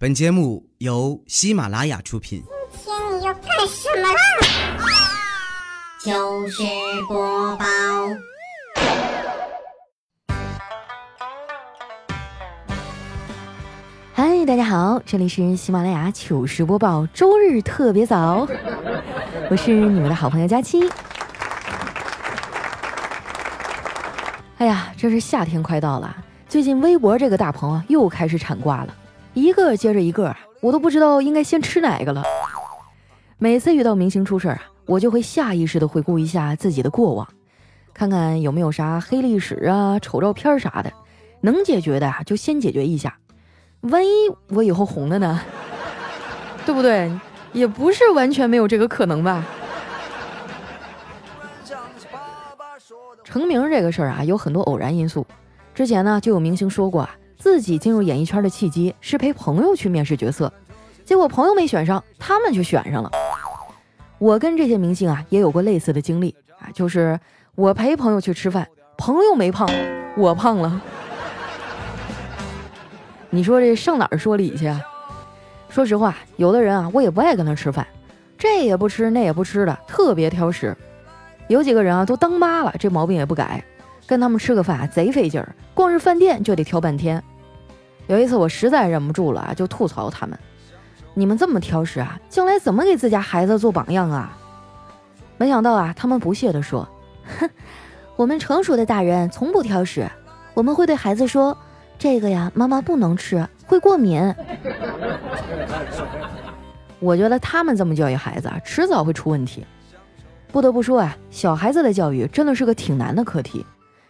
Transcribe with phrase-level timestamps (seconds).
[0.00, 2.40] 本节目由喜马拉雅出品。
[2.70, 4.20] 今天你要干什么啦？
[5.98, 6.62] 糗事
[7.08, 7.64] 播报，
[14.14, 18.46] 嗨，大家好，这里是喜马拉雅糗事播报，周日特别早，
[19.50, 20.88] 我是你们的好朋友佳期。
[24.58, 26.16] 哎呀，这是夏天快到了，
[26.48, 28.94] 最近微博这个大棚啊又开始产瓜了。
[29.38, 32.24] 一个接着一个，我都不知道应该先吃哪个了。
[33.38, 37.28] 每次遇到明星出事儿啊，我就会下意识的回顾一下自己的过往，
[37.94, 40.92] 看看有没有啥黑历史啊、丑照片啥的，
[41.40, 43.16] 能解决的啊就先解决一下。
[43.82, 44.10] 万一
[44.48, 45.40] 我以后红了呢？
[46.66, 47.08] 对不对？
[47.52, 49.46] 也不是完全没有这个可能吧。
[53.22, 55.24] 成名这个事儿啊，有很多偶然因素。
[55.74, 57.14] 之前呢，就有明星说过啊。
[57.38, 60.52] 自己进入演艺圈的契机是陪朋友去面试角色，
[61.04, 63.10] 结果朋友没选上，他们却选上了。
[64.18, 67.18] 我跟这些明星啊也有过类似的经历啊，就是
[67.54, 69.68] 我陪朋友去吃饭，朋友没胖，
[70.16, 70.82] 我胖了。
[73.30, 74.80] 你说这上哪儿说理去啊？
[75.68, 77.86] 说实话，有的人啊，我也不爱跟他吃饭，
[78.36, 80.76] 这也不吃那也不吃的，特别挑食。
[81.46, 83.62] 有几个人啊都当妈了，这毛病也不改。
[84.06, 87.22] 跟他们吃个饭贼费劲儿，光是饭店就得挑半天。
[88.08, 90.36] 有一次我实在忍不住了啊，就吐槽他们
[91.14, 94.36] ：“你们这么挑食啊，将来怎么给自家孩子做榜样啊？”
[95.38, 96.88] 没想到啊，他们不屑地说
[97.38, 97.48] ：“哼，
[98.16, 100.10] 我们成熟的大人从不挑食，
[100.54, 101.56] 我们会对孩子说，
[101.98, 104.34] 这个呀，妈妈不能吃，会过敏。”
[106.98, 109.64] 我觉得他们这么教育孩子，迟早会出问题。
[110.50, 113.64] 不得不说啊，小孩子的教育真的是个挺难的课题。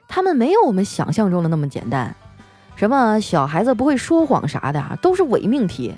[0.06, 2.14] 他们没有我们想象中的那么简单，
[2.78, 5.92] 什么小孩子不会说谎啥的，都是伪命题。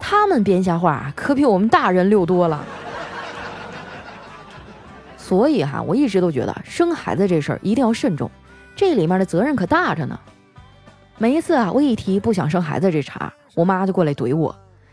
[0.00, 2.64] 他们编瞎话可比我们大人溜多了。
[5.16, 8.28] 所以哈，我一直都觉得生孩子这事儿一定要慎重，
[8.74, 10.18] 这里面的责任可大着呢。
[11.16, 14.52] 每一次啊，我一提不想生孩子这茬，我妈就过来怼我，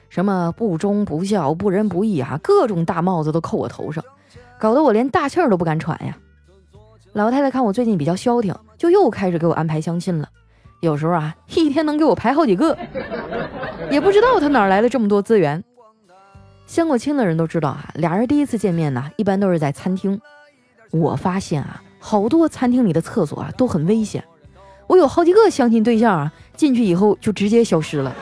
[0.10, 4.04] 什么不忠不孝、不仁不义啊，各种大帽子都扣我头上，
[4.60, 6.16] 搞得我连大气儿都不敢喘呀。
[7.14, 10.30] 老太太看我最近比较消停，就又开始给我安排相亲了。
[10.84, 12.78] 有时候啊，一天能给我排好几个，
[13.90, 15.64] 也不知道他哪来的这么多资源。
[16.66, 20.20] 相过亲的人都知道啊，俩人第一次见面呢，一般都是在餐厅。
[20.92, 24.22] 我发现啊，好多餐厅里的厕所啊都很危险。
[24.88, 28.14] 我有好几个相亲对象啊，进去以后就直接消失了。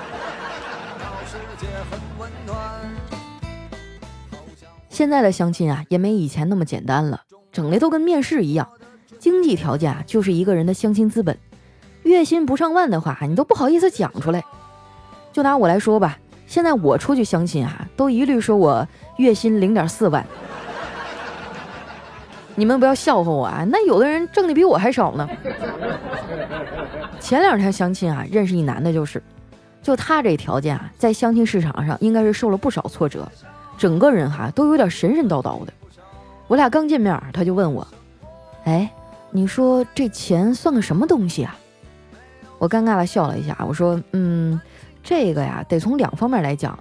[4.87, 7.21] 现在的相亲啊，也没以前那么简单了，
[7.51, 8.69] 整的都跟面试一样。
[9.17, 11.35] 经济条件啊，就是一个人的相亲资本。
[12.03, 14.43] 月薪不上万的话，你都不好意思讲出来。
[15.31, 16.17] 就拿我来说吧，
[16.47, 20.25] 现在我出去相亲啊，都一律说我月薪零点四万。
[22.55, 25.29] 你们不要笑话我啊，那有的人挣的比我还少呢。
[27.19, 29.21] 前两天相亲啊，认识一男的，就是，
[29.81, 33.25] 就他这条件啊，在相亲市场上应该是受了不少挫折，
[33.77, 35.73] 整个人哈都有点神神叨叨的。
[36.47, 37.87] 我俩刚见面，他就问我，
[38.65, 38.91] 哎。
[39.33, 41.55] 你说这钱算个什么东西啊？
[42.61, 44.61] 我尴尬的笑了一下，我说：“嗯，
[45.01, 46.77] 这个呀，得从两方面来讲。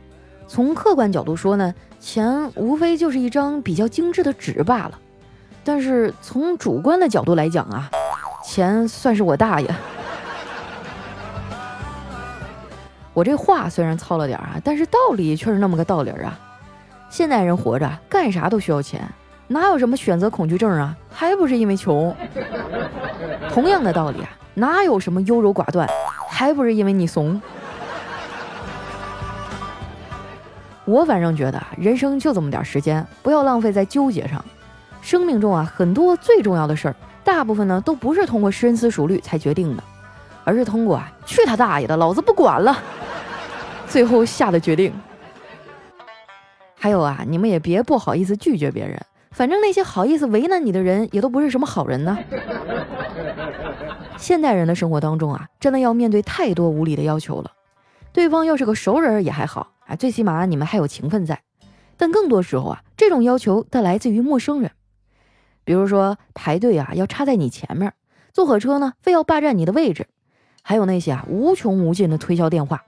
[0.46, 4.98] 从客观角度说呢，钱无非就是一张比较精致的纸罢了。
[5.64, 7.90] 但是从主观的角度来讲啊，
[8.44, 9.74] 钱算是我大爷。
[13.14, 16.38] 我这话虽然糙了点啊，但是道理却是那么个道理啊。
[17.08, 19.02] 现代人活着干啥都需要钱。”
[19.48, 20.94] 哪有什么选择恐惧症啊？
[21.10, 22.14] 还不是因为穷。
[23.48, 24.28] 同样的道理啊，
[24.60, 25.88] 哪有什么优柔寡断？
[26.28, 27.40] 还不是因为你怂。
[30.84, 34.44] 我反正觉得人生就这么点时间，不要浪费在纠结上。
[35.00, 36.94] 生命中啊，很多最重要的事儿，
[37.24, 39.82] 大部分呢都不是通过深思熟虑才决定的，
[40.44, 42.76] 而是通过啊去他大爷的，老子不管了，
[43.88, 44.92] 最后下的决定。
[46.78, 49.00] 还有啊，你们也别不好意思拒绝别人。
[49.30, 52.18] 反正那些好意思为难你的人，也都不是什么好人呢。
[54.20, 57.50] 现代人的生活当中啊，真的要面对太多无理的要求了。
[58.12, 61.40] 对方要是个熟人也还好啊，最起码你们还有情分在。
[61.96, 64.70] 但更多时候啊，这种要求它来自于陌生人。
[65.64, 67.90] 比如说排队啊，要插在你前面；
[68.32, 70.04] 坐火车呢，非要霸占你的位置；
[70.62, 72.82] 还有那些啊无穷无尽的推销电话。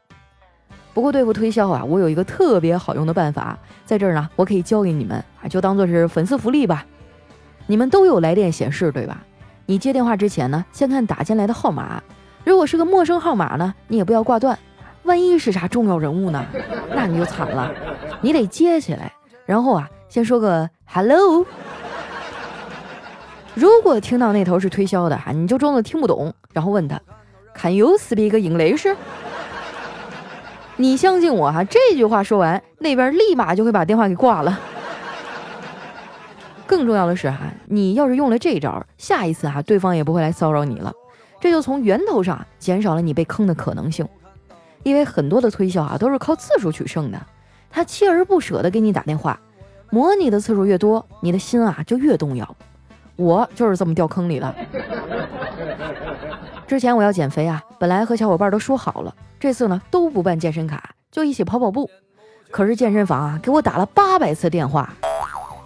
[0.92, 6.86] 不过对付推销啊，我有一个特别好用的办法，在这儿呢，我可以教给你们啊，就当做是粉丝福利吧。
[7.66, 9.24] 你们都有来电显示对吧？
[9.66, 12.02] 你接电话之前呢，先看打进来的号码，
[12.44, 14.58] 如果是个陌生号码呢，你也不要挂断，
[15.04, 16.44] 万一是啥重要人物呢？
[16.94, 17.70] 那你就惨了，
[18.20, 19.12] 你得接起来，
[19.46, 21.46] 然后啊，先说个 hello。
[23.54, 27.00] 如果听到那头是推销的哈，你就装作听不懂，然后问他
[27.54, 28.94] ，Can you speak English？
[30.76, 34.58] 你相信我哈，这句话说完，那边立马就会把电话给挂了。
[36.72, 40.90] 更重要的是哈，你要是用了这招，下一次哈，对方也不会来骚扰你了，
[41.38, 44.08] 这就从源头上减少了你被坑的可能性。
[44.82, 47.20] 因为很多的推销啊都是靠次数取胜的，
[47.70, 49.38] 他锲而不舍的给你打电话，
[49.90, 52.56] 磨你的次数越多，你的心啊就越动摇。
[53.16, 54.54] 我就是这么掉坑里的。
[56.66, 61.90] 之前我要减肥啊，本来和小伙伴都说好了，这次呢都不办健身卡，就一起跑跑步。
[62.50, 64.94] 可是健身房啊给我打了八百次电话，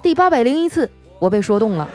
[0.03, 1.89] 第八百零一次我被说动了，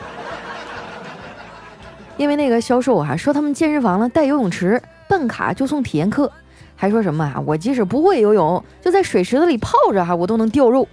[2.16, 6.30] 因为那个销售啊说他们健身房呢带游泳池，办卡就送体验课。
[6.74, 7.40] 还说什么啊？
[7.46, 10.86] 我即使不会游泳，就在水池子里泡着哈，我都能掉肉。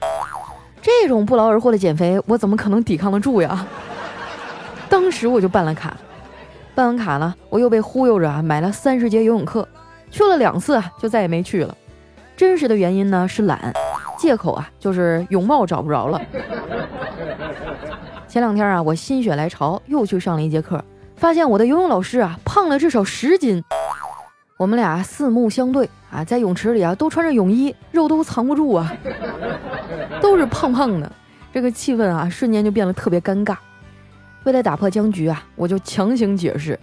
[0.82, 3.66] 这种不劳而获的减肥，我怎么可能抵抗得住呀？
[4.88, 5.98] 当时我就办了卡，
[6.76, 9.68] 办完卡呢，我又被忽悠着啊，买了三十节游泳课，
[10.12, 11.76] 去了两次啊，就再也没去了。
[12.38, 13.74] 真实的原因呢是懒，
[14.18, 16.22] 借口啊就是泳帽找不着了。
[18.30, 20.86] 前两天啊，我心血来潮又去上了一节课，
[21.16, 23.64] 发现我的游泳老师啊胖了至少十斤。
[24.56, 28.94] 我们俩四目相对啊，在泳池里啊，都穿着泳衣，肉都藏不住啊，
[30.22, 31.12] 都是胖胖的，
[31.52, 33.58] 这个气氛啊，瞬间就变得特别尴尬。
[34.44, 36.80] 为了打破僵局啊，我就强行解释，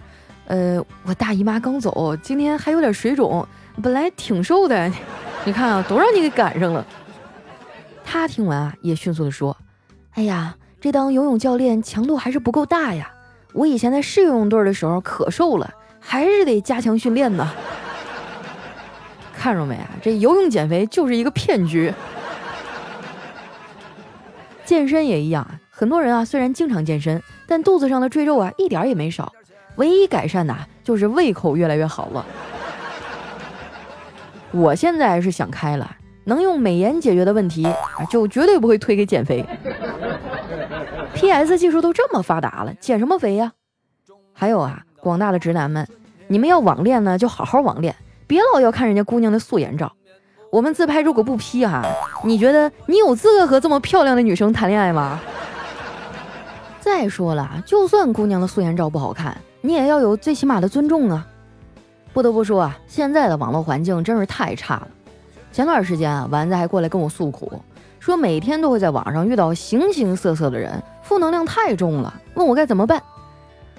[0.47, 3.47] 呃，我大姨妈刚走，今天还有点水肿，
[3.81, 4.91] 本来挺瘦的，
[5.45, 6.85] 你看啊，都让你给赶上了。
[8.03, 9.55] 他听完啊，也迅速的说，
[10.15, 10.53] 哎呀，
[10.87, 13.11] 这当游泳教练强度还是不够大呀，
[13.51, 15.69] 我以前在市游泳队的时候可瘦了。
[15.99, 17.45] 还是得加强训练呢。
[19.37, 19.89] 看着没啊？
[20.01, 21.93] 这游泳减肥就是一个骗局。
[24.63, 25.59] 健身也一样啊。
[25.69, 29.33] 很多人啊，虽然经常健身，但肚子上的赘肉啊一点也没少。
[29.75, 30.55] 唯一改善的，
[30.85, 32.25] 就是胃口越来越好了。
[34.51, 37.75] 我现在是想开了，能用美颜解决的问题啊，
[38.09, 39.45] 就绝对不会推给减肥。
[41.17, 41.57] P.S.
[41.57, 43.51] 技术都这么发达了，减什么肥呀？
[44.33, 44.83] 还有啊。
[44.99, 45.87] 广大的直男们，
[46.27, 47.95] 你们要网恋呢，就好好网恋，
[48.27, 49.91] 别老要看人家姑娘的素颜照。
[50.51, 51.83] 我们自拍如果不 P 哈，
[52.23, 55.19] 你觉得你有资格和这么漂亮的女生谈恋爱吗？
[56.79, 61.25] 再说了，就算姑娘的素颜照不好看，你也要有最起码的尊重啊。
[62.13, 64.87] 不得不说啊，现在的网络环境真是太差了。
[65.51, 67.61] 前段时间啊，丸子还过来跟我诉苦，
[68.07, 73.03] 说每天都会在网上遇到形形色色的人，负能量太重了，问我该怎么办。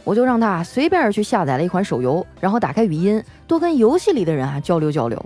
[0.05, 5.25] 我就让他随便去下载了一款手游，然后打开语音，多跟游戏里的人啊交流交流。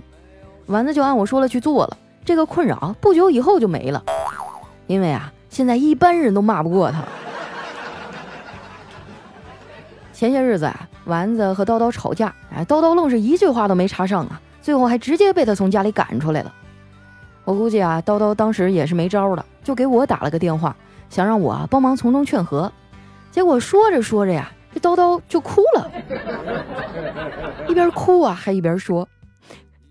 [0.67, 4.01] 丸子就按我说了去做了，这个困扰不久以后就没了。
[4.87, 7.03] 因为啊，现在一般人都骂不过他。
[10.13, 16.53] 前些日子啊，丸子和叨叨吵架，哎，叨叨愣是一句话都没插上啊，最后还直接被他从家里赶出来了。
[17.45, 20.75] 我估计啊，叨叨当时也是没招了，就给我打了个电话，
[21.09, 22.71] 想让我啊帮忙从中劝和。
[23.31, 24.51] 结果说着说着呀。
[24.75, 25.91] 这叨叨就哭了，
[27.67, 29.07] 一边哭啊，还一边说：“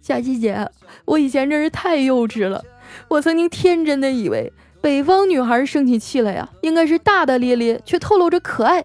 [0.02, 0.68] 佳琪姐，
[1.04, 2.60] 我以前真是太幼稚了。
[3.06, 8.82] 我曾经天真的以为，北方女孩生起气来呀，应该是大大咧咧，却透露着可爱；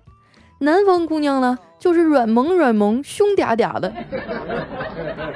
[0.60, 3.94] 南方姑娘呢，就是软萌软萌，凶嗲嗲的。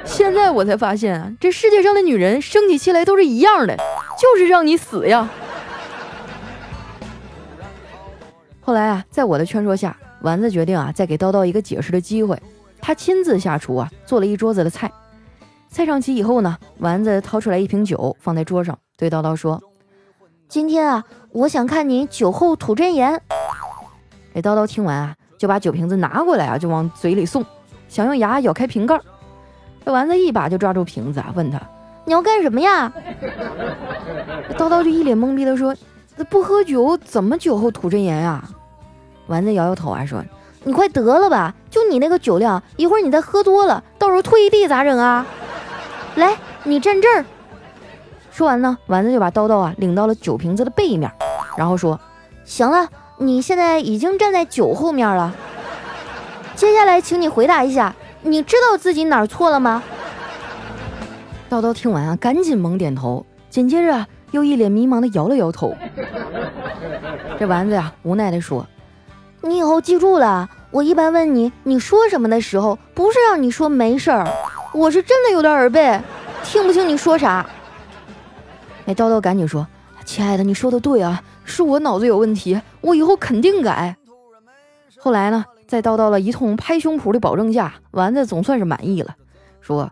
[0.04, 3.76] 现在我才发现啊，这世界上的女人生起气来都是一样的，
[4.18, 5.28] 就是让你死呀。”
[8.60, 9.96] 后来啊，在我的劝说下。
[10.22, 12.40] 丸子决定啊，再给叨叨一个解释的机会。
[12.80, 14.88] 他亲自下厨啊，做了一桌子的菜。
[15.68, 19.60] 菜上齐以后呢，丸子掏出来一瓶酒，放在桌上，对叨叨说
[20.46, 23.20] ：“今天啊，我想看你酒后吐真言。”
[24.32, 27.44] 这叨叨听完啊，就把酒瓶子拿过来啊，就往嘴里送，
[27.88, 28.96] 想用牙咬开瓶盖。
[29.84, 31.60] 这丸子一把就抓住瓶子啊，问他
[32.06, 32.92] ：“你要干什么呀？”
[34.56, 35.74] 叨叨就一脸懵逼的说
[36.30, 38.40] ：“不喝酒怎么酒后吐真言呀？”
[39.26, 40.22] 丸子摇摇头啊，说
[40.62, 45.26] ：“你快得了吧，就你那个酒量，一会儿你再喝多了，到时候吐一地咋整啊？
[46.14, 47.24] 来，你站这儿。”
[48.30, 51.10] 说完呢，丸子就把叨叨啊领到了酒瓶子的背面，
[51.56, 51.98] 然后说
[52.46, 52.88] ：“行了，
[53.22, 55.34] 你现在已经站在酒后面了，
[56.54, 59.82] 接下来请你回答一下，你知道自己哪儿错了吗？”
[61.48, 65.74] 叨叨听完啊，赶紧猛点头，紧接着又一脸迷茫的摇了摇头。
[67.38, 68.66] 这丸子呀，无奈的说。
[69.42, 74.26] 你以后记住了，我一般问你你说什么的时候，不是让你说没事儿，
[74.72, 76.00] 我是真的有点耳背。
[76.42, 77.44] 听不清你说啥。
[78.84, 79.66] 那叨叨赶紧说
[80.04, 83.96] ：“亲爱的，你说的对啊，是我脑子有问题，我以后肯定改。”
[84.98, 89.16] 后来呢，在叨叨了一通拍胸脯的保证下，丸子总算是满意了，
[89.60, 89.90] 说：“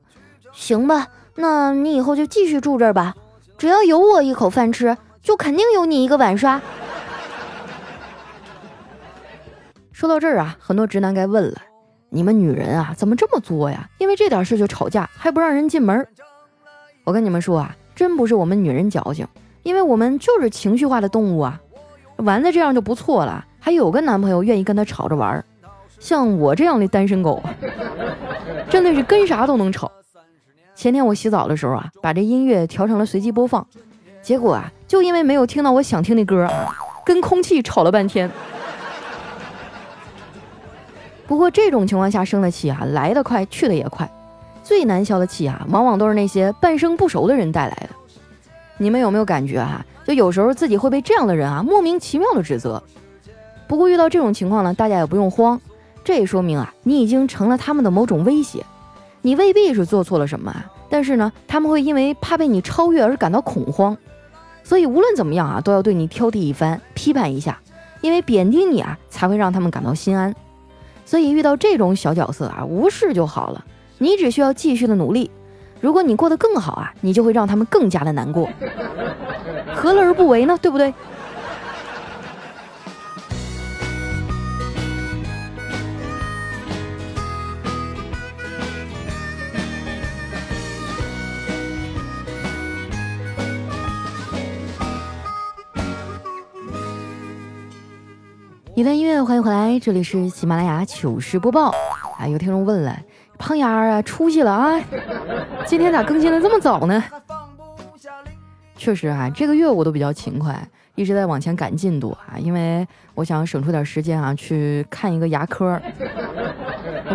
[0.53, 3.15] 行吧，那你以后就继续住这儿吧，
[3.59, 6.61] 只要有我一口饭吃，就肯定有你一个碗刷。”
[9.93, 11.61] 说到这儿啊，很多直男该问了：
[12.09, 13.89] 你们女人啊，怎么这么作呀？
[13.99, 16.07] 因为这点事就吵架，还不让人进门？
[17.05, 17.77] 我跟你们说啊。
[17.93, 19.29] 真不是我们女人矫情，
[19.63, 21.61] 因为我们就是情绪化的动物啊。
[22.17, 25.45] 丸子这样就不错了，还有个男朋友愿意跟她吵着玩儿。
[25.99, 27.43] 像我这样的单身狗，
[28.69, 29.91] 真的是跟啥都能吵。
[30.75, 33.67] 前天我洗澡的时候啊，把这音乐调成了随机播放，
[34.23, 36.49] 结果啊，就因为没有听到我想听的歌，
[37.05, 38.31] 跟空气吵了半天。
[41.27, 44.11] 不过这种情况下生的气啊，来得快，去得也快。
[44.63, 47.91] 最难消的气啊，往往都是那些半生不熟的人带来的。
[48.83, 49.85] 你们有没有感觉哈？
[50.07, 52.83] 就有时候自己会被这样的人啊莫名其妙的指责。
[53.69, 55.61] 不过遇到这种情况呢，大家也不用慌，
[56.03, 58.65] 这也说明啊你已经成了他们的某种威胁。
[59.21, 63.95] 你未必是做错了什么啊，但是呢他们会因为怕被你超越而感到恐慌。
[64.65, 67.61] 所以无论怎么样啊，都要对你挑剔一番，批判一下，
[68.01, 70.35] 因为贬低你啊才会让他们感到心安。
[71.05, 73.63] 所以遇到这种小角色啊，无视就好了。
[73.99, 75.31] 你只需要继续的努力，
[75.81, 78.49] 如果你过得更好啊，你就会让他们更加的难过，
[79.75, 80.59] 何乐而不为呢？
[80.61, 80.93] 对不对？
[98.75, 101.71] 一段音乐，欢迎回来，这里是喜马拉雅糗事播报
[102.19, 102.29] 啊！
[102.29, 102.99] 有听众问了。
[103.41, 104.79] 胖丫啊，出息了啊！
[105.65, 107.03] 今天咋更新的这么早呢？
[108.77, 110.63] 确实啊，这个月我都比较勤快，
[110.95, 115.81] 一直在往前赶进度啊，因为我想省出点时间啊，去看一个牙科。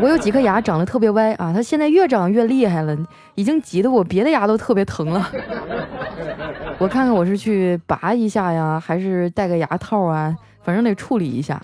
[0.02, 2.98] 我有几颗牙长得特别歪啊，它现在越长越厉害了，
[3.36, 5.32] 已经挤得我别的牙都特别疼了。
[6.80, 10.36] 我看看我是去拔一下呀，还是戴个牙套啊？
[10.64, 11.62] 反正得处理一下。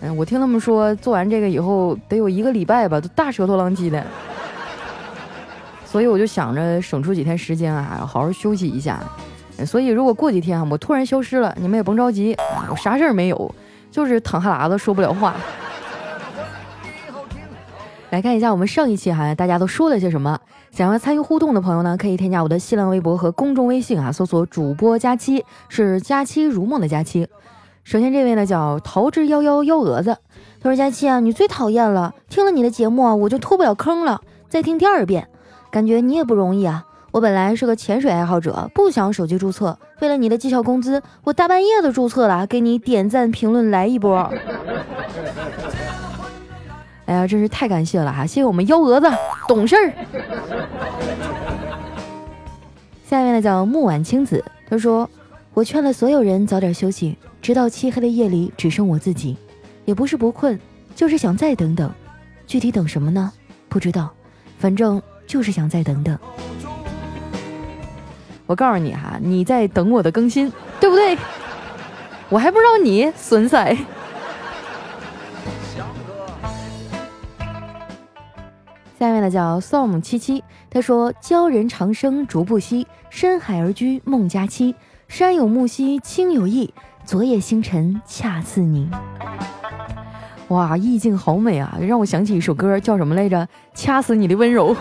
[0.00, 4.02] 嗯，我听他们说做完这个以后得有一个礼拜吧，都大舌头浪叽的，
[5.84, 8.98] 所以我就想着省出几天时间啊，好好休息一下。
[9.66, 12.34] 所以如果过几天啊，我突然消失了，你们也甭着急，
[12.70, 13.54] 我啥事儿没有，
[13.90, 15.34] 就是淌哈喇子说不了话。
[18.08, 20.40] 来看一下我们上一期哈，大家都说了些什么？
[20.70, 27.28] 想要参与互动的朋友呢，可以添加我的新浪微博和公众微信啊，搜索主播佳期，是佳期如梦的佳期。
[27.82, 30.16] 首先，这位呢叫桃之夭夭幺蛾子，
[30.60, 34.20] 他说：“佳期啊，你最讨厌了，听了你的节目啊，我就脱不了坑了。
[34.48, 35.28] 再听第二遍，
[35.70, 36.84] 感觉你也不容易啊。
[37.10, 44.18] 我本来是个潜水爱好者，不想手机注册，为了你的绩效工资，我大半夜的注册了，给你点赞评论来一波。
[47.06, 48.24] 哎呀，真是太感谢了哈！
[48.24, 49.10] 谢谢我们幺蛾子，
[49.48, 49.92] 懂事儿。
[53.04, 55.10] 下面呢叫木婉青子，他说。”
[55.52, 59.36] 我劝了所有人早点休息，直到漆黑的夜里只剩我自己，
[59.84, 60.58] 也不是不困，
[60.94, 61.90] 就是想再等等。
[62.46, 63.32] 具体等什么呢？
[63.68, 64.10] 不知道，
[64.58, 66.18] 反正就是想再等等。
[68.46, 71.16] 我告诉你哈，你在等我的更新，对不对？
[72.28, 73.76] 我还不知道你损塞。
[78.98, 84.74] 下面呢叫 som 七七，他说：“鲛人长生逐不息，深海而居梦佳期。”
[85.08, 86.72] 山有木兮青有意，
[87.04, 88.88] 昨夜星辰恰似你。
[90.48, 93.48] 哇，意境好美啊，让我想起一首歌，叫什么来着？
[93.74, 94.76] 掐死你的温柔。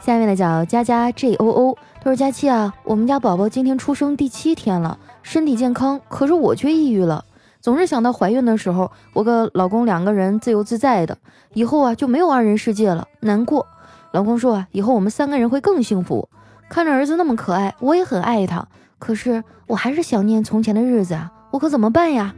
[0.00, 7.24] 下面的叫佳佳 J O O，他说佳期啊，我们家宝宝今天出生第七天了，身体健康，可是我却抑郁了，
[7.60, 11.16] 总是想到怀孕的时候，我跟老公两个人自由自在的，
[11.54, 13.66] 以后啊就没有二人世界了，难过。
[14.10, 16.28] 老公说啊，以后我们三个人会更幸福。
[16.72, 18.66] 看着儿子那么可爱，我也很爱他。
[18.98, 22.34] 可是我还是想念从前的日子啊，我可怎么办呀？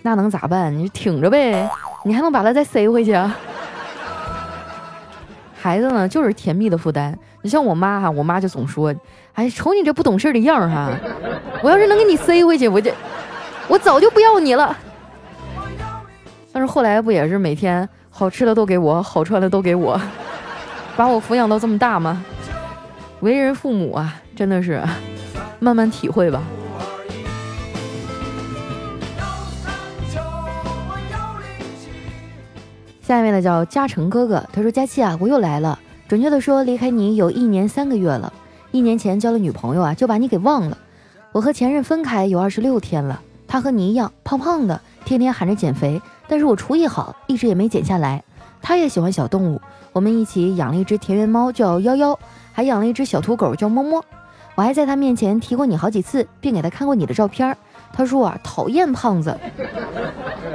[0.00, 0.74] 那能咋办？
[0.74, 1.68] 你挺着呗，
[2.04, 3.36] 你还能把他再塞回去啊？
[5.60, 7.14] 孩子呢，就是甜蜜的负担。
[7.42, 8.94] 你像我妈哈，我妈就总说，
[9.34, 10.90] 哎，瞅你这不懂事的样儿哈，
[11.62, 12.90] 我要是能给你塞回去，我就
[13.68, 14.74] 我早就不要你了。
[16.50, 17.86] 但是后来不也是每天？
[18.08, 20.00] 好吃的都给我，好穿的都给我，
[20.96, 22.24] 把我抚养到这么大吗？
[23.20, 24.82] 为人父母啊，真的是
[25.58, 26.42] 慢慢体会吧。
[33.02, 35.78] 下一位呢叫嘉诚哥哥，他说：“佳期啊，我又来了。
[36.08, 38.32] 准确的说，离开你有一年三个月了。
[38.72, 40.76] 一年前交了女朋友啊，就把你给忘了。
[41.30, 48.24] 我和前任分开有二十六天了，他和你一样胖胖的，天天喊着减肥，但是我厨艺好，一直也没减下来。
[48.60, 49.60] 他也喜欢小动物，
[49.96, 52.18] 我们一起养了一只田园猫叫幺幺，
[52.52, 54.04] 还养了一只小土狗叫摸摸。
[54.54, 57.56] 我还在他面前提过你好几次，并给他看过你的照片。
[57.94, 59.34] 他说啊，讨厌胖子。”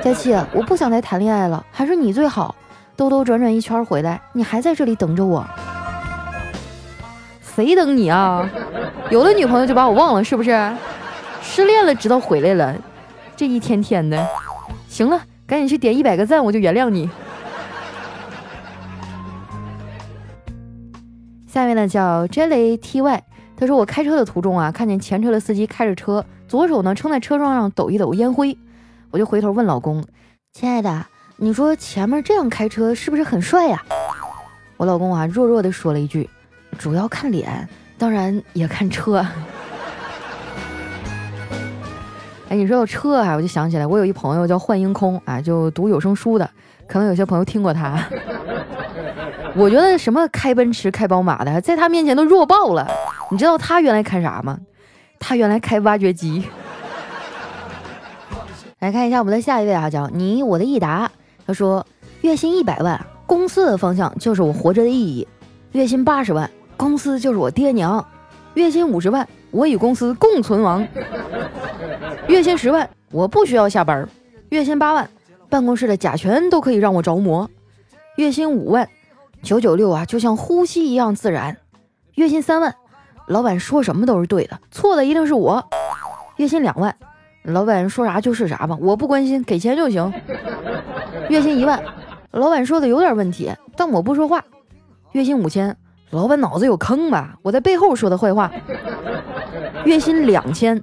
[0.03, 2.53] 佳琪，我不想再谈恋爱了，还是你最好。
[2.95, 5.43] 兜兜转转一圈回来，你还在这里等着我？
[7.41, 8.47] 谁等你啊？
[9.09, 10.71] 有了女朋友就把我忘了是不是？
[11.41, 12.75] 失恋了知道回来了，
[13.35, 14.23] 这一天天的。
[14.87, 17.09] 行了，赶紧去点一百个赞，我就原谅你。
[21.51, 23.23] 下面呢叫 Jelly T Y，
[23.57, 28.57] 他说我开车的途中啊，看见前车的司机开着车，左手呢撑在车窗上抖一抖烟灰。
[29.09, 30.01] 我就回头问老公
[30.55, 31.05] ：“亲爱的，
[31.35, 33.83] 你说前面这样开车是不是很帅呀？”
[34.79, 36.29] 我老公啊弱弱的说了一句
[36.79, 37.67] ：“主要看脸，
[37.97, 39.17] 当然也看车。
[42.47, 46.49] ”哎，你说到车啊，我就想起来，我有一朋友叫幻音空啊，就读有声书的，
[46.87, 48.01] 可能有些朋友听过他。
[49.55, 52.87] 我觉得什么开奔驰、开宝马的，在他面前都弱爆了。
[53.29, 54.57] 你知道他原来开啥吗？
[55.19, 56.43] 他原来开挖掘机。
[58.79, 61.11] 来看一下我们的下一位啊，叫你我的益达。
[61.45, 61.85] 他说，
[62.21, 65.27] 月薪一百万，公司的方向就是我活着的意义；
[65.73, 68.03] 月薪八十万，公司就是我爹娘；
[68.53, 70.81] 月薪五十万，我与公司共存亡；
[72.27, 74.05] 月薪十万，我不需要下班；
[74.49, 75.09] 月薪八万，
[75.49, 77.45] 办公室的甲醛都可以让我着魔；
[78.15, 78.87] 月薪五万，
[79.43, 81.55] 九九六啊，就像呼吸一样自然；
[82.15, 82.75] 月薪三万，
[83.27, 85.61] 老板说什么都是对的，错的一定是我；
[86.37, 86.95] 月薪两万。
[87.43, 90.13] 老板说啥就是啥吧，我不关心，给钱就行。
[91.27, 91.81] 月薪一万，
[92.29, 94.43] 老板说的有点问题，但我不说话。
[95.13, 95.75] 月薪五千，
[96.11, 97.35] 老板脑子有坑吧？
[97.41, 98.51] 我在背后说的坏话。
[99.85, 100.79] 月薪两千，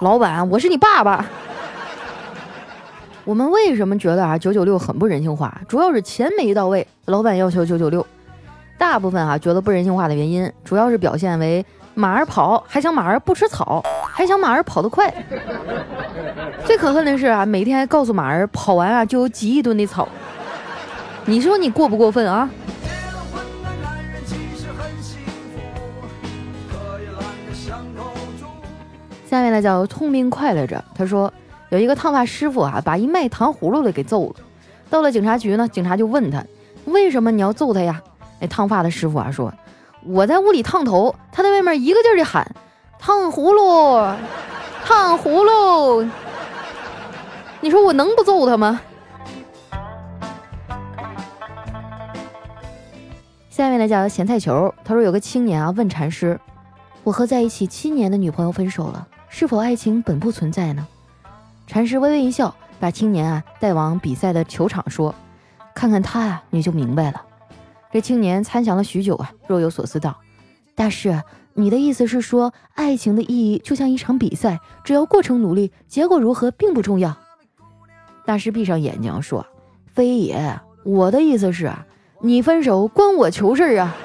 [0.00, 1.24] 老板我是你爸爸。
[3.30, 5.56] 我们为什么觉得啊九九六很不人性化？
[5.68, 8.04] 主要是钱没到位，老板要求九九六。
[8.76, 11.64] 大部分啊觉得不人性化的原因，主要是表现为。
[11.94, 15.08] 马儿跑还想马儿不吃草，还想马儿跑得快。
[16.64, 20.08] 最可恨的是啊，每天还告诉马儿跑完啊就有几亿吨的草。
[21.24, 22.50] 你说你过不过分啊？
[29.28, 31.32] 下面呢叫聪明快乐着，他说
[31.70, 34.36] 有一个烫发师傅啊，把一卖糖葫芦的给揍了。
[34.90, 36.44] 到了警察局呢，警察就问他，
[36.84, 38.02] 为什么你要揍他呀？
[38.40, 39.52] 那烫发的师傅啊说。
[40.02, 42.56] 我在屋里烫头，他在外面一个劲儿的喊
[42.98, 44.16] ：“烫葫芦，
[44.82, 46.08] 烫葫芦！”
[47.60, 48.80] 你说我能不揍他吗？
[53.50, 56.40] 下面呢叫咸菜球，他说有个青年啊问禅师
[57.04, 60.88] ：“我和在一起七年的女朋友分手了，是否爱情本不存在呢？”
[61.70, 65.14] 禅师微微一笑，把青年啊带往比赛的球场，说
[65.72, 67.22] ：“看看他呀，你就明白了。”
[67.92, 70.18] 这青年参详了许久啊，若有所思道
[70.74, 71.22] ：“大师，
[71.54, 77.16] 你的意思是说，爱情的意义就像一场比赛，只要过程努力，结果如何并不重要。”
[78.26, 79.46] 大师闭上眼睛说
[79.94, 81.86] ：“非也，我的意思是啊，
[82.20, 83.96] 你分手关我球事啊。”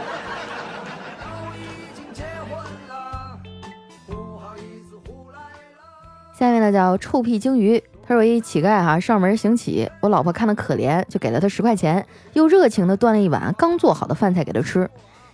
[6.65, 7.83] 呢叫臭屁鲸鱼。
[8.07, 14.87] 他说：“一乞丐哈上门行乞，我老婆看他可怜，就给了他十块钱，又热情的端了一碗刚做好的饭菜给他吃。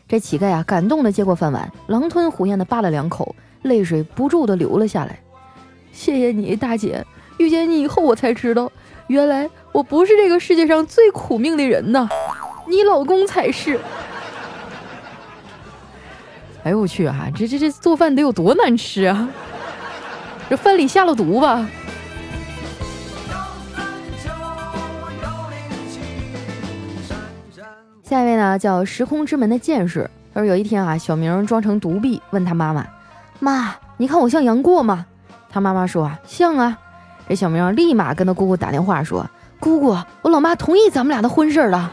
[0.07, 5.19] 这乞丐啊，感动的接过饭碗，狼吞虎咽的扒了两口，泪水不住的流了下来。
[5.91, 7.05] 谢谢你，大姐，
[7.37, 8.71] 遇见你以后，我才知道，
[9.07, 12.07] 原来我不是这个世界上最苦命的人呐，
[12.69, 13.77] 你老公才是。
[16.63, 19.27] 哎呦我去啊，这这这做饭得有多难吃啊？
[20.51, 21.65] 这饭里下了毒吧？”
[28.03, 30.09] 下一位呢，叫时空之门的剑士。
[30.33, 32.85] 他说有一天啊，小明装成独臂，问他妈妈
[33.39, 35.05] ：“妈，你看我像杨过吗？”
[35.49, 36.77] 他妈妈说：“，像啊。”
[37.29, 39.25] 这小明立马跟他姑姑打电话说
[39.57, 41.89] ：“姑姑，我老妈同意咱们俩的婚事了。”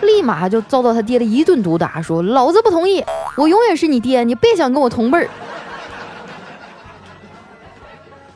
[0.00, 3.04] 立马就遭到他爹的一顿毒打，说：“老子不同意，
[3.36, 5.28] 我永远是你爹，你别想跟我同辈儿。”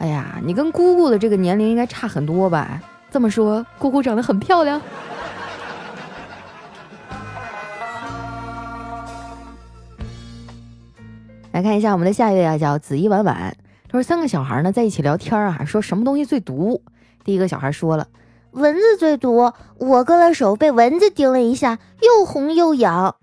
[0.05, 2.79] 哎呀，你跟姑姑的这个年龄应该差很多吧？
[3.11, 4.79] 这么说，姑姑长得很漂亮。
[11.53, 13.57] 来看一下我们的下一位啊，叫紫衣婉婉。
[13.89, 16.83] 他说三个小孩呢在一起聊天啊，说什么东西最毒？
[17.25, 18.07] 第一个小孩说了，
[18.51, 23.17] 蚊子最毒，我割了手被蚊子叮了一下，又红又痒。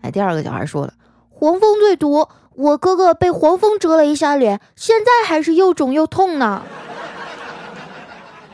[0.00, 0.94] 哎，第二个小孩说了，
[1.28, 2.26] 黄蜂最毒，
[2.60, 6.62] 我哥哥被黄蜂蛰了一下脸，现在还是又肿又痛呢。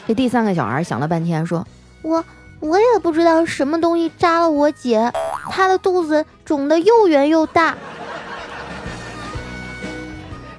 [0.06, 1.66] 这第三个小孩想了半天说，
[2.02, 2.24] 我
[2.60, 5.12] 我也不知道什么东西扎了我姐，
[5.50, 7.76] 她的肚子肿得又圆又大。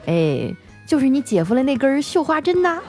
[0.07, 0.53] 哎，
[0.85, 2.81] 就是你姐夫的那根绣花针呐。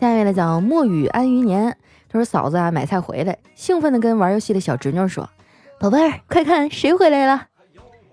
[0.00, 1.78] 下面呢讲墨雨安于年，
[2.14, 5.28] 他说嫂子啊买菜回来，兴奋的跟玩游戏的小侄女说
[5.80, 7.46] ：“宝贝儿，快看谁回来了！”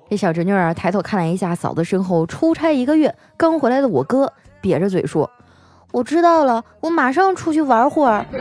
[0.09, 5.29] 这小侄女啊抬头看了一下嫂子身后出差一个月刚回来的我哥，瘪着嘴说
[5.93, 8.25] ：“我知道了，我马上出去玩会儿。”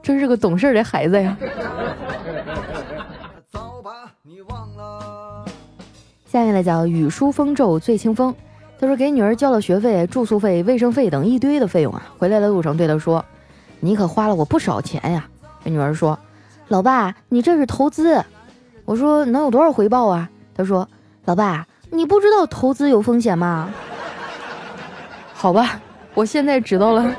[0.00, 1.36] 真是个懂事的孩子呀！
[6.24, 8.32] 下面呢叫雨疏风骤醉清风。
[8.84, 12.02] 他说：“给女儿交了学费、住宿费、卫生费等一堆的费用啊！
[12.18, 13.24] 回来的路上对她说
[13.80, 15.26] ：‘你可花了我不少钱呀！’
[15.64, 16.18] 这女儿说
[16.68, 18.22] ：‘老爸，你这是投资。’
[18.84, 20.86] 我说：‘能有多少回报啊？’他说
[21.24, 23.70] ：‘老爸，你不知道投资有风险吗？’
[25.32, 25.80] 好吧，
[26.12, 27.10] 我现在知道了。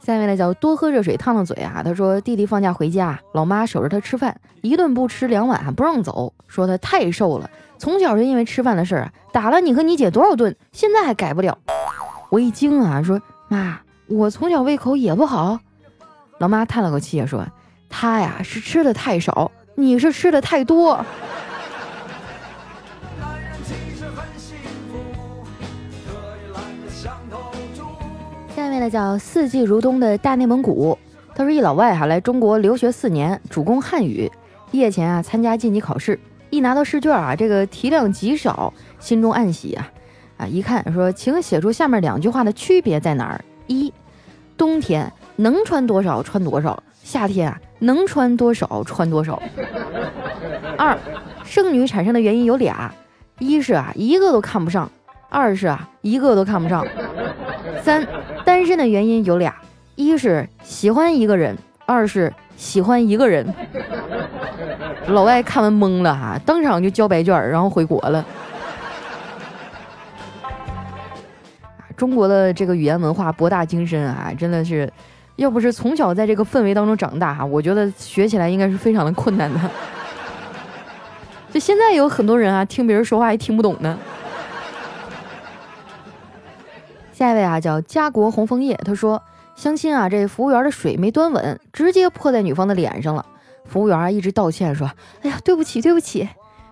[0.00, 1.82] 下面呢叫多喝热水烫烫嘴啊！
[1.84, 11.58] 他说弟弟放假回家，老妈守着他吃饭，一顿不吃两碗还不让走，说他太瘦了。”从小就因为吃饭的事儿啊，打了你和你姐多少顿，现在还改不了。
[12.30, 15.58] 我一惊啊，说妈，我从小胃口也不好。
[16.38, 17.46] 老妈叹了口气说，
[17.88, 21.04] 他呀是吃的太少，你是吃的太多。
[28.56, 30.96] 下面呢叫四季如冬的大内蒙古，
[31.34, 34.30] 他说一老外哈来中国留学四年，主攻汉语，
[34.70, 36.18] 毕业前啊参加晋级考试。
[36.54, 39.90] 一拿到试卷啊，这个题量极少，心中暗喜啊，
[40.36, 43.44] 啊，一看说，请写出下面两句话的区别在哪儿？
[43.66, 43.92] 一，
[44.56, 49.42] 冬天能穿多少穿多少，夏天啊能穿多少穿多少。
[50.78, 50.96] 二，
[51.44, 52.94] 剩女产生的原因有俩，
[53.40, 54.88] 一是啊一个都看不上，
[55.28, 56.86] 二是啊一个都看不上。
[57.82, 58.06] 三，
[58.44, 59.52] 单身的原因有俩，
[59.96, 63.52] 一是喜欢一个人，二是喜欢一个人。
[65.08, 68.24] 老外看完懵了哈，当场就交白卷，然后回国了。
[71.96, 74.92] 中国的这个语言文化博大精深啊，真的是，
[75.36, 79.60] 要不是从小在这个氛围当中长大哈，我觉得学起来应该是非常的困难的。
[81.52, 83.96] 就现在有很多人啊，听别人说话还听不懂呢。
[87.12, 89.22] 下一位啊，叫家国红枫叶，他说
[89.54, 93.24] 相亲啊，这服务员的水没端稳，直接泼在女方的脸上了。
[93.64, 94.90] 服务员啊，一直道歉说
[95.22, 96.28] ：“哎呀，对不起，对不起。”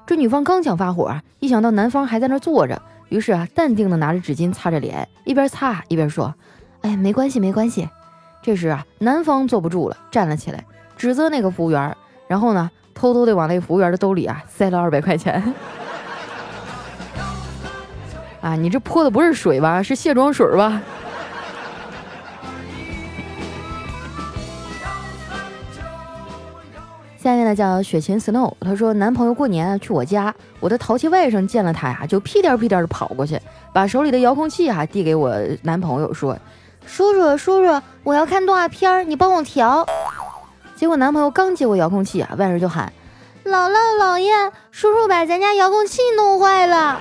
[0.06, 6.34] 这女方刚想发火，一想到男方还在那坐着，于是啊，淡定的拿着纸巾擦着脸，一边擦一边说
[6.82, 7.88] ：“哎，没关系，没关系。”
[8.42, 10.64] 这时啊，男方坐不住了，站了起来，
[10.96, 15.42] 指责那个服务员，然后呢，偷偷的往那服务员的兜里啊塞了二百块钱。
[18.42, 19.82] 啊，你这泼的不是水吧？
[19.82, 20.82] 是卸妆水吧？
[27.52, 33.38] 呢叫雪琴 Snow，她说男朋友过年去我家，我的淘气外甥见了他呀，就屁颠屁颠的跑过去，
[33.72, 36.36] 把手里的遥控器哈递给我男朋友说
[36.86, 39.86] ：“叔叔叔叔，我要看动画片，你帮我调。”
[40.74, 42.90] 结果男朋友刚接过遥控器啊，外甥就喊
[43.44, 44.32] ：“姥姥姥爷，
[44.70, 46.98] 叔叔把咱家遥控器弄坏了。”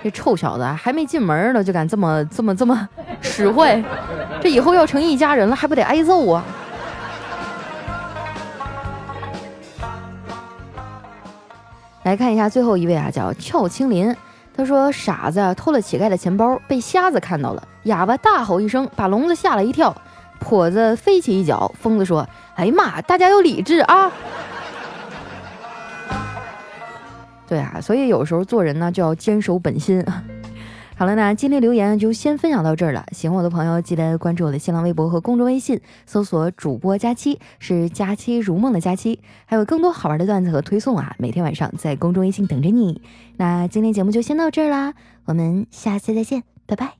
[0.00, 2.88] 这臭小子还没进门呢，就敢这么这么这么
[3.20, 3.82] 使坏，
[4.40, 6.44] 这以后要成一家人了，还不得挨揍啊？
[12.08, 14.16] 来看一下最后一位啊，叫俏青林。
[14.56, 19.94] 他说：“傻子偷了乞丐的钱包，被瞎子看到了，哑巴大吼一声，把聋子吓了一跳。
[20.42, 24.10] 跛子飞起一脚，疯子说：‘哎呀妈，大家要理智啊！’
[27.46, 30.02] 对啊，所以有时候做人呢，就要坚守本心。”
[30.98, 33.06] 好了，那今天留言就先分享到这儿了。
[33.12, 39.20] 喜欢我的朋友，记得关注我的新浪微博和公众微信，搜索“主播佳期”，是“佳期如梦”的佳期。
[39.46, 43.00] 还有更多好玩的段子和推送啊，每天晚上在公众微信等着你。
[43.36, 44.94] 那今天节目就先到这儿啦，
[45.26, 46.97] 我们下次再见，拜拜。